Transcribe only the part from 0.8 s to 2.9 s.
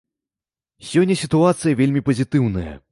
Сёння сітуацыя вельмі пазітыўная.